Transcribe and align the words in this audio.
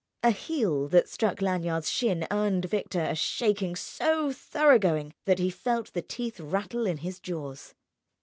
A 0.23 0.31
heel 0.31 0.87
that 0.87 1.07
struck 1.07 1.43
Lanyard's 1.43 1.87
shin 1.87 2.25
earned 2.31 2.65
Victor 2.65 3.01
a 3.01 3.13
shaking 3.13 3.75
so 3.75 4.31
thoroughgoing 4.31 5.13
that 5.25 5.37
he 5.37 5.51
felt 5.51 5.93
the 5.93 6.01
teeth 6.01 6.39
rattle 6.39 6.87
in 6.87 6.97
his 6.97 7.19
jaws. 7.19 7.75